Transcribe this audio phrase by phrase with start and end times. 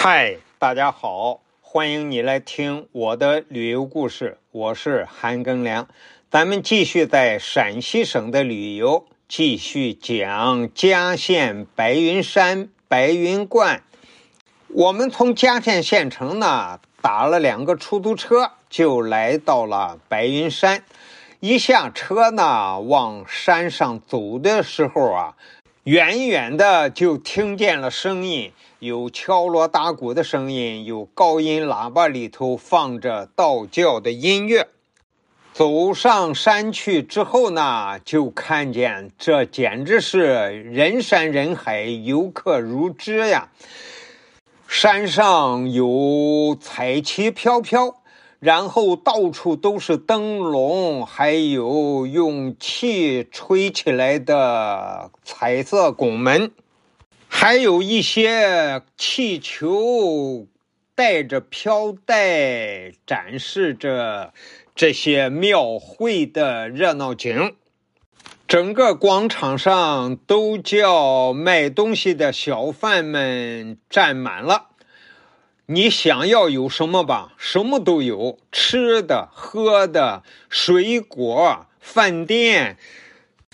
[0.00, 5.88] 嗨，大家好，欢迎你来听我的旅游故事，我是韩庚良。
[6.30, 13.82] 咱们继续在陕西省的旅游，继续讲嘉县白云山白云观。
[14.68, 20.84] 我们从嘉县县城呢打了两个出租车，就来到了白云山。
[21.40, 25.36] 一下车呢，往山上走的时候啊，
[25.88, 28.52] 远远的就听见了声音。
[28.78, 34.68] 有敲锣打鼓的声音，有高音喇叭里头放着道教的音乐。
[35.54, 43.48] 走上山去之后呢，就看见这简直是人山人海，游客如织呀。
[44.66, 47.97] 山上有彩旗飘飘，
[48.40, 56.52] 然后到处都是灯笼，还有用气吹起来的彩色拱门。
[57.26, 60.46] 还有一些气球
[60.94, 64.32] 带着飘带，展示着
[64.74, 67.54] 这些庙会的热闹景。
[68.46, 74.68] 整个广场上都叫卖东西的小贩们占满了。
[75.70, 82.76] 你想要有什么吧，什么都有，吃的、喝的、水果、饭店，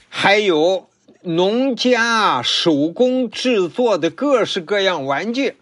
[0.08, 0.88] 还有。
[1.26, 5.54] 农家手工制作的各式各样玩具，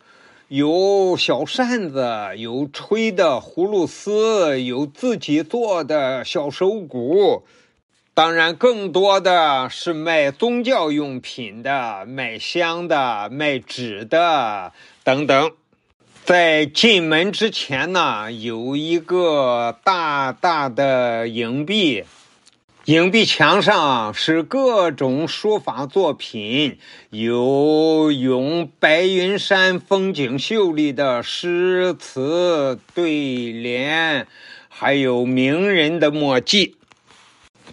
[0.48, 7.44] 有小扇子，有吹的葫芦丝，有自己做的小手鼓。
[8.12, 14.72] 当然，更多的是卖宗教用品的、卖香的、卖纸的
[15.04, 15.52] 等等。
[16.24, 22.04] 在进门之前呢，有一个大大的硬币。
[22.84, 26.78] 影壁墙上是各种书法作品，
[27.10, 34.28] 有咏白云山风景秀丽的诗词对联，
[34.68, 36.76] 还有名人的墨迹。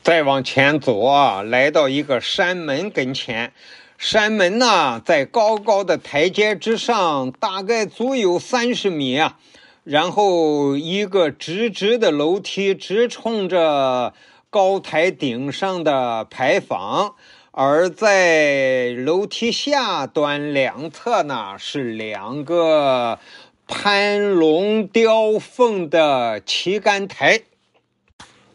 [0.02, 3.54] 再往前走啊，来到一个山门跟前，
[4.00, 9.38] 山门呢在高高的台阶之上，大概足有三十米啊。
[9.84, 14.16] 然后一个直直的楼梯直冲着。
[14.52, 17.14] 高台顶上的牌坊，
[17.52, 23.20] 而在楼梯下端两侧呢，是两个
[23.68, 27.42] 攀龙雕凤的旗杆台。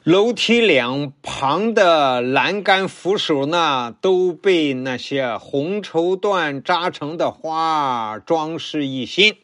[0.04, 9.36] 楼梯两旁的栏杆扶手呢，都被那些红绸缎扎成的花装饰一新。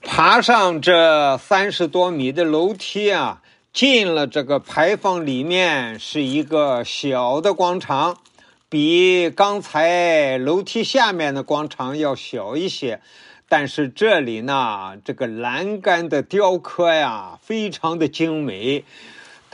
[0.00, 3.42] 爬上这三十多米的楼梯啊！
[3.74, 8.16] 进了这个牌坊里面是一个小的广场，
[8.70, 13.02] 比刚才楼梯下面的广场要小一些。
[13.50, 18.84] 但是这里呢，这个栏杆的雕刻呀，非常的精美。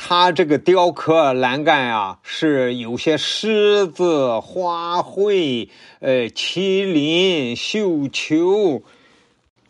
[0.02, 5.68] 它这个雕刻栏杆啊，是有些狮子、花卉、
[6.00, 8.82] 呃，麒麟、绣球，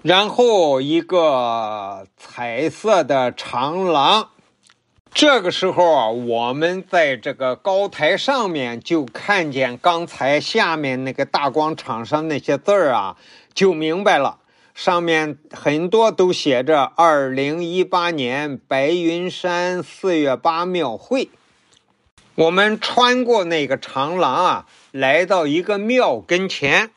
[0.03, 4.29] 然后一个彩色的长廊。
[5.13, 13.17] 这个时候啊，我们在这个高台上面就看见刚才下面那个大广场上那些字儿啊，
[13.53, 14.39] 就明白了。
[14.75, 21.31] 上面很多都写着“二零一八年白云山四月八庙会”。
[22.36, 26.91] 我们穿过那个长廊啊，来到一个庙跟前，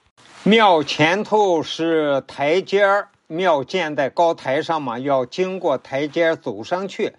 [0.44, 7.14] 庙前头是台阶儿，庙建在高台上嘛，要经过台阶走上去。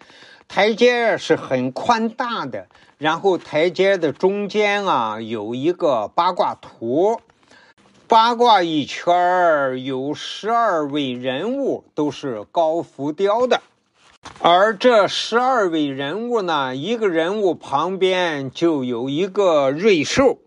[0.49, 7.21] 台阶是很宽大的，然后台阶的中间啊有一个八卦图，
[8.15, 13.61] 八卦一圈有十二位人物，都是高浮雕的。
[14.39, 20.39] 而这十二位人物呢，一个人物旁边就有一个瑞兽。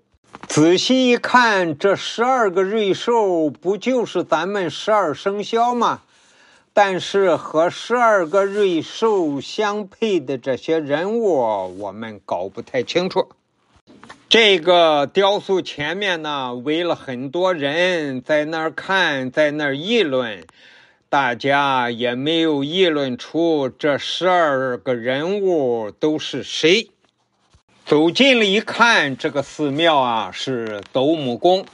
[0.48, 6.04] 仔细一看，这十二个瑞兽不就是咱们十二生肖吗？
[6.72, 13.28] 但是和十二个瑞兽相配的这些人物，我们搞不太清楚。
[14.30, 20.44] 这个雕塑前面呢，围了很多人在那儿看，在那儿议论，
[21.08, 26.90] 大家也没有议论出这十二个人物都是谁。
[27.86, 31.66] 走近了一看，这个寺庙啊，是斗母宫。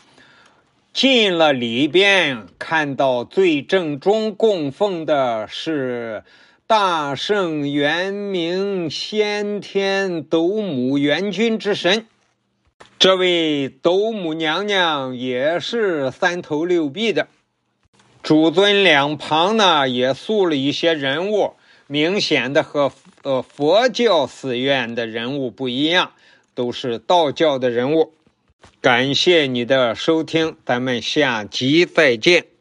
[0.93, 6.23] 进了里边，看到最正中供奉的是
[6.67, 12.05] 大圣元明先天斗母元君之神。
[12.99, 17.27] 这位斗母娘娘也是三头六臂的。
[18.21, 21.53] 主尊两旁呢也塑了一些人物，
[21.87, 22.93] 明显的和
[23.23, 26.13] 呃佛教寺院的人物不一样，
[26.55, 28.13] 都是道教的人物。
[28.79, 32.52] 感谢你的收听，咱们下集再见。